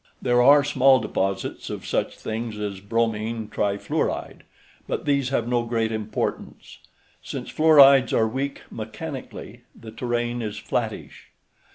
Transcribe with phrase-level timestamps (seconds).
[0.19, 4.41] There are small deposits of such things as bromine trifluoride,
[4.87, 6.79] but these have no great importance.
[7.21, 11.27] Since fluorides are weak mechanically, the terrain is flattish.